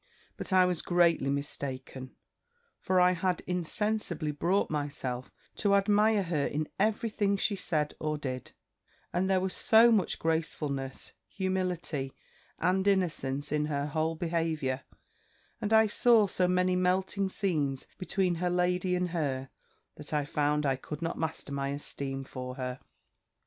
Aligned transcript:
"But 0.35 0.51
I 0.51 0.65
was 0.65 0.81
greatly 0.81 1.29
mistaken: 1.29 2.15
for 2.79 2.99
I 2.99 3.11
had 3.11 3.43
insensibly 3.45 4.31
brought 4.31 4.71
myself 4.71 5.29
to 5.57 5.75
admire 5.75 6.23
her 6.23 6.43
in 6.43 6.67
every 6.79 7.07
thing 7.11 7.37
she 7.37 7.55
said 7.55 7.93
or 7.99 8.17
did; 8.17 8.53
and 9.13 9.29
there 9.29 9.39
was 9.39 9.53
so 9.53 9.91
much 9.91 10.17
gracefulness, 10.17 11.11
humility, 11.27 12.13
and 12.57 12.87
innocence 12.87 13.51
in 13.51 13.65
her 13.65 13.85
whole 13.85 14.15
behaviour, 14.15 14.81
and 15.61 15.71
I 15.71 15.85
saw 15.85 16.25
so 16.25 16.47
many 16.47 16.75
melting 16.75 17.29
scenes 17.29 17.85
between 17.99 18.33
her 18.41 18.49
lady 18.49 18.95
and 18.95 19.09
her, 19.09 19.51
that 19.97 20.13
I 20.15 20.25
found 20.25 20.65
I 20.65 20.77
could 20.77 21.03
not 21.03 21.19
master 21.19 21.51
my 21.51 21.69
esteem 21.69 22.23
for 22.23 22.55
her. 22.55 22.79